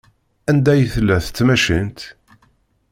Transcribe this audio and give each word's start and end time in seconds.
Anda 0.49 0.69
ay 0.73 0.81
tella 0.93 1.17
tmacint? 1.21 1.99